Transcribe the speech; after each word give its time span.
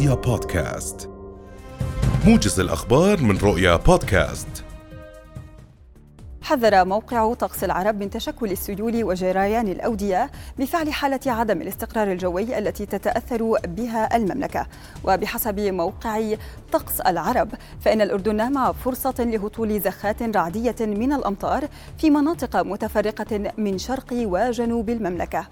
رؤيا 0.00 0.14
بودكاست. 0.14 1.10
موجز 2.26 2.60
الأخبار 2.60 3.22
من 3.22 3.38
رؤيا 3.38 3.76
بودكاست. 3.76 4.64
حذر 6.42 6.84
موقع 6.84 7.34
طقس 7.34 7.64
العرب 7.64 8.00
من 8.00 8.10
تشكل 8.10 8.50
السيول 8.50 9.04
وجريان 9.04 9.68
الأودية 9.68 10.30
بفعل 10.58 10.92
حالة 10.92 11.20
عدم 11.26 11.62
الاستقرار 11.62 12.12
الجوي 12.12 12.58
التي 12.58 12.86
تتأثر 12.86 13.58
بها 13.66 14.16
المملكة. 14.16 14.66
وبحسب 15.04 15.60
موقع 15.60 16.34
طقس 16.72 17.00
العرب 17.00 17.48
فإن 17.80 18.00
الأردن 18.00 18.52
مع 18.52 18.72
فرصة 18.72 19.14
لهطول 19.18 19.80
زخات 19.80 20.22
رعدية 20.22 20.76
من 20.80 21.12
الأمطار 21.12 21.68
في 21.98 22.10
مناطق 22.10 22.56
متفرقة 22.56 23.52
من 23.58 23.78
شرق 23.78 24.06
وجنوب 24.12 24.90
المملكة. 24.90 25.46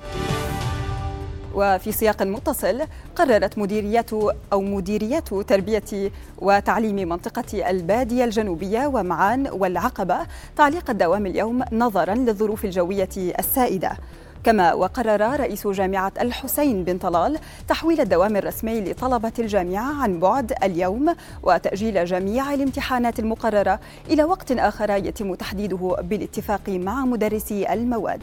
وفي 1.59 1.93
سياق 1.93 2.23
متصل 2.23 2.83
قررت 3.17 3.59
مديريات 3.59 4.11
أو 4.53 4.61
مديريات 4.61 5.29
تربية 5.29 6.11
وتعليم 6.39 7.09
منطقة 7.09 7.71
البادية 7.71 8.25
الجنوبية 8.25 8.87
ومعان 8.87 9.49
والعقبة 9.53 10.19
تعليق 10.57 10.91
الدوام 10.91 11.27
اليوم 11.27 11.65
نظرا 11.73 12.15
للظروف 12.15 12.65
الجوية 12.65 13.09
السائدة 13.17 13.91
كما 14.45 14.73
وقرر 14.73 15.41
رئيس 15.41 15.67
جامعة 15.67 16.13
الحسين 16.21 16.85
بن 16.85 16.99
طلال 16.99 17.39
تحويل 17.69 18.01
الدوام 18.01 18.37
الرسمي 18.37 18.81
لطلبة 18.81 19.33
الجامعة 19.39 20.03
عن 20.03 20.21
بعد 20.21 20.53
اليوم 20.63 21.15
وتأجيل 21.43 22.05
جميع 22.05 22.55
الامتحانات 22.55 23.19
المقررة 23.19 23.81
إلى 24.11 24.25
وقت 24.25 24.53
آخر 24.53 24.91
يتم 24.91 25.35
تحديده 25.35 25.97
بالاتفاق 26.03 26.69
مع 26.69 27.05
مدرسي 27.05 27.73
المواد. 27.73 28.23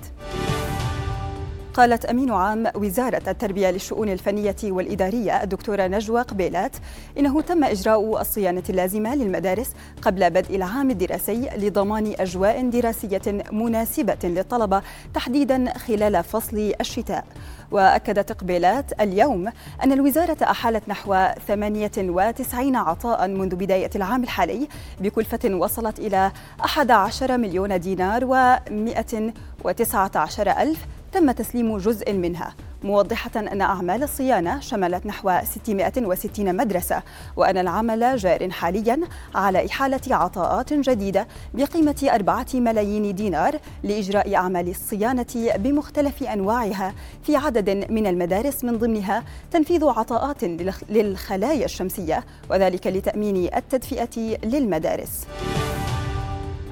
قالت 1.75 2.05
أمين 2.05 2.31
عام 2.31 2.67
وزارة 2.75 3.21
التربية 3.27 3.71
للشؤون 3.71 4.09
الفنية 4.09 4.55
والإدارية 4.63 5.43
الدكتورة 5.43 5.87
نجوى 5.87 6.21
قبيلات 6.21 6.71
إنه 7.17 7.41
تم 7.41 7.63
إجراء 7.63 8.21
الصيانة 8.21 8.63
اللازمة 8.69 9.15
للمدارس 9.15 9.71
قبل 10.01 10.29
بدء 10.29 10.55
العام 10.55 10.89
الدراسي 10.89 11.49
لضمان 11.57 12.13
أجواء 12.19 12.69
دراسية 12.69 13.21
مناسبة 13.51 14.17
للطلبة 14.23 14.81
تحديدا 15.13 15.77
خلال 15.77 16.23
فصل 16.23 16.73
الشتاء. 16.81 17.25
وأكدت 17.71 18.31
قبيلات 18.31 19.01
اليوم 19.01 19.47
أن 19.83 19.91
الوزارة 19.91 20.37
أحالت 20.43 20.89
نحو 20.89 21.27
98 21.47 22.75
عطاء 22.75 23.27
منذ 23.27 23.55
بداية 23.55 23.89
العام 23.95 24.23
الحالي 24.23 24.67
بكلفة 24.99 25.55
وصلت 25.55 25.99
إلى 25.99 26.31
11 26.59 27.37
مليون 27.37 27.79
دينار 27.79 28.25
و119 28.25 30.39
ألف 30.39 30.85
تم 31.15 31.31
تسليم 31.31 31.77
جزء 31.77 32.13
منها 32.13 32.55
موضحة 32.83 33.31
أن 33.35 33.61
أعمال 33.61 34.03
الصيانة 34.03 34.59
شملت 34.59 35.05
نحو 35.05 35.31
660 35.43 36.55
مدرسة 36.55 37.01
وأن 37.35 37.57
العمل 37.57 38.17
جار 38.17 38.49
حاليا 38.49 38.99
على 39.35 39.65
إحالة 39.65 40.15
عطاءات 40.15 40.73
جديدة 40.73 41.27
بقيمة 41.53 42.09
أربعة 42.13 42.47
ملايين 42.53 43.15
دينار 43.15 43.59
لإجراء 43.83 44.35
أعمال 44.35 44.69
الصيانة 44.69 45.53
بمختلف 45.57 46.23
أنواعها 46.23 46.93
في 47.23 47.35
عدد 47.35 47.91
من 47.91 48.07
المدارس 48.07 48.63
من 48.63 48.77
ضمنها 48.77 49.23
تنفيذ 49.51 49.85
عطاءات 49.85 50.43
للخلايا 50.89 51.65
الشمسية 51.65 52.23
وذلك 52.49 52.87
لتأمين 52.87 53.49
التدفئة 53.55 54.37
للمدارس. 54.43 55.25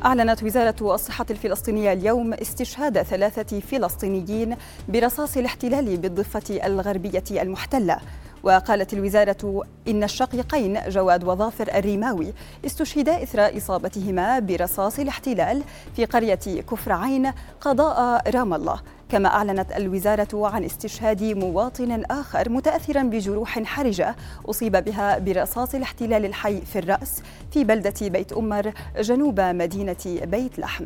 أعلنت 0.06 0.44
وزارة 0.44 0.96
الصحة 0.96 1.26
الفلسطينية 1.30 1.94
اليوم 1.94 2.34
استشهاد 2.34 3.02
ثلاثة 3.02 3.59
فلسطينيين 3.59 4.56
برصاص 4.90 5.38
الاحتلال 5.38 5.98
بالضفة 5.98 6.66
الغربية 6.66 7.23
المحتلة. 7.32 7.98
وقالت 8.44 8.94
الوزارة 8.94 9.64
إن 9.88 10.04
الشقيقين 10.04 10.80
جواد 10.88 11.23
وظافر 11.23 11.68
الريماوي 11.76 12.34
استشهدا 12.66 13.23
إثر 13.23 13.58
إصابتهما 13.58 14.39
برصاص 14.39 15.00
الاحتلال 15.00 15.64
في 15.95 16.06
قرية 16.06 16.61
كفر 16.72 16.92
عين 16.92 17.32
قضاء 17.61 18.30
رام 18.30 18.54
الله. 18.54 18.80
كما 19.14 19.30
أعلنت 19.30 19.72
الوزارة 19.72 20.48
عن 20.48 20.64
استشهاد 20.64 21.24
مواطن 21.24 22.04
آخر 22.12 22.50
متأثرا 22.50 23.04
بجروح 23.04 23.64
حرجة 23.64 24.16
أصيب 24.46 24.84
بها 24.84 25.20
برصاص 25.20 25.76
الاحتلال 25.76 26.26
الحي 26.26 26.62
في 26.62 26.80
الرأس 26.80 27.22
في 27.52 27.64
بلدة 27.64 27.94
بيت 28.02 28.34
أمر 28.34 28.74
جنوب 29.00 29.40
مدينة 29.40 29.96
بيت 30.06 30.60
لحم. 30.60 30.86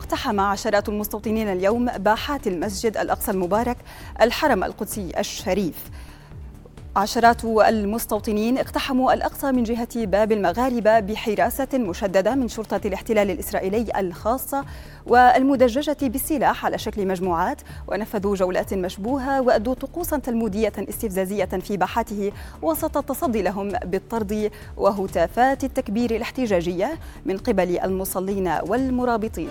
اقتحم 0.00 0.40
عشرات 0.40 0.88
المستوطنين 0.88 1.48
اليوم 1.48 1.86
باحات 1.86 2.46
المسجد 2.46 2.96
الأقصى 2.96 3.30
المبارك 3.30 3.76
الحرم 4.22 4.64
القدسي 4.64 5.12
الشريف. 5.18 5.90
عشرات 6.96 7.44
المستوطنين 7.44 8.58
اقتحموا 8.58 9.12
الأقصى 9.12 9.52
من 9.52 9.62
جهة 9.62 10.06
باب 10.06 10.32
المغاربة 10.32 11.00
بحراسة 11.00 11.68
مشددة 11.74 12.34
من 12.34 12.48
شرطة 12.48 12.80
الاحتلال 12.84 13.30
الإسرائيلي 13.30 13.86
الخاصة 13.96 14.64
والمدججة 15.06 15.96
بالسلاح 16.02 16.66
على 16.66 16.78
شكل 16.78 17.06
مجموعات 17.06 17.60
ونفذوا 17.88 18.36
جولات 18.36 18.74
مشبوهة 18.74 19.40
وأدوا 19.40 19.74
طقوسا 19.74 20.18
تلمودية 20.18 20.72
استفزازية 20.78 21.44
في 21.44 21.76
باحاته 21.76 22.32
وسط 22.62 22.96
التصدي 22.96 23.42
لهم 23.42 23.68
بالطرد 23.68 24.50
وهتافات 24.76 25.64
التكبير 25.64 26.16
الاحتجاجية 26.16 26.98
من 27.24 27.38
قبل 27.38 27.78
المصلين 27.78 28.52
والمرابطين. 28.68 29.48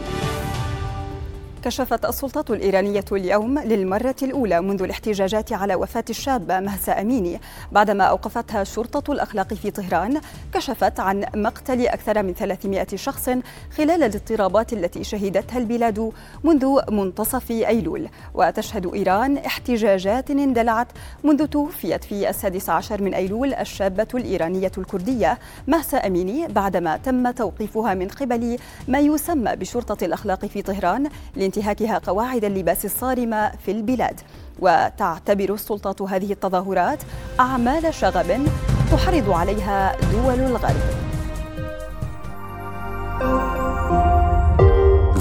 كشفت 1.64 2.06
السلطات 2.06 2.52
الإيرانية 2.52 3.06
اليوم 3.12 3.60
للمرة 3.60 4.16
الأولى 4.24 4.62
منذ 4.62 4.82
الاحتجاجات 4.84 5.54
على 5.54 5.76
وفاة 5.76 6.04
الشابة 6.10 6.60
مهسا 6.60 7.02
أميني. 7.02 7.40
بعدما 7.72 8.04
أوقفتها 8.04 8.64
شرطة 8.64 9.12
الأخلاق 9.14 9.54
في 9.54 9.72
طهران 9.72 10.22
كشفت 10.54 11.00
عن 11.00 11.26
مقتل 11.36 11.88
أكثر 11.88 12.24
من 12.24 12.34
300 12.34 12.88
شخص 12.96 13.30
خلال 13.78 14.04
الاضطرابات 14.04 14.74
التي 14.74 15.04
شهدتها 15.04 15.58
البلاد 15.58 16.12
منذ 16.44 16.80
منتصف 16.92 17.52
أيلول. 17.52 18.10
وتشهد 18.34 18.94
إيران 18.94 19.38
احتجاجات 19.38 20.32
اندلعت 20.32 20.88
منذ 21.24 21.46
توفيت 21.46 22.04
في 22.04 22.30
السادس 22.30 22.70
عشر 22.70 23.02
من 23.02 23.14
أيلول 23.14 23.54
الشابة 23.54 24.08
الإيرانية 24.14 24.72
الكردية 24.78 25.40
مهسا 25.68 25.98
أميني 25.98 26.48
بعدما 26.48 26.98
تم 26.98 27.32
توقيفها 27.32 27.94
من 27.94 28.08
قبل 28.08 28.58
ما 28.88 29.00
يسمى 29.00 29.56
بشرطة 29.56 30.06
الأخلاق 30.06 30.46
في 30.46 30.62
طهران 30.62 31.10
لانتهاكها 31.50 31.98
قواعد 31.98 32.44
اللباس 32.46 32.86
الصارمة 32.86 33.52
في 33.66 33.72
البلاد. 33.72 34.20
وتعتبر 34.60 35.54
السلطات 35.54 36.02
هذه 36.02 36.32
التظاهرات 36.32 37.00
أعمال 37.40 37.94
شغب 37.94 38.48
تحرض 38.92 39.30
عليها 39.30 39.96
دول 40.12 40.40
الغرب. 40.40 40.76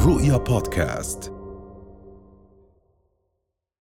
رؤيا 0.06 0.36
بودكاست. 0.36 1.37